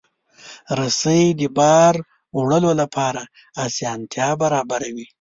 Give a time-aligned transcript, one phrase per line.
[0.79, 1.95] رسۍ د بار
[2.37, 3.21] وړلو لپاره
[3.65, 5.05] اسانتیا برابروي.